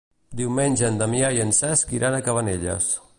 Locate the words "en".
0.87-0.97, 1.45-1.53